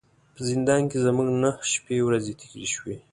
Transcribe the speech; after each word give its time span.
په 0.33 0.41
زندان 0.49 0.81
کې 0.89 0.97
زموږ 1.05 1.27
نه 1.31 1.37
نهه 1.43 1.63
شپې 1.73 1.97
ورځې 2.07 2.33
تیرې 2.39 2.67
شوې. 2.75 2.95